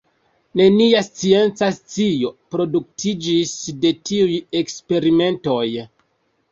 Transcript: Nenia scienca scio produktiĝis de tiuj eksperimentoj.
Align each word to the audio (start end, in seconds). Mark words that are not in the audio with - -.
Nenia 0.61 1.01
scienca 1.07 1.69
scio 1.75 2.33
produktiĝis 2.57 3.55
de 3.85 3.95
tiuj 4.11 4.43
eksperimentoj. 4.65 5.65